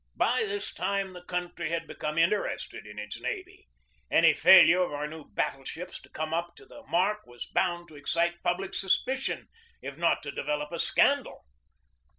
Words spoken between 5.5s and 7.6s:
ships to come up to the mark was